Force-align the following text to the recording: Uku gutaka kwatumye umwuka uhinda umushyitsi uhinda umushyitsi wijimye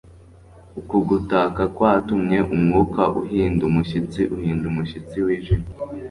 Uku 0.79 0.95
gutaka 1.09 1.61
kwatumye 1.75 2.37
umwuka 2.55 3.01
uhinda 3.19 3.61
umushyitsi 3.69 4.21
uhinda 4.35 4.65
umushyitsi 4.71 5.17
wijimye 5.25 5.69